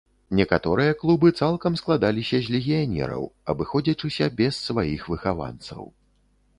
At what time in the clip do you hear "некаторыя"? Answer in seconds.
0.37-0.93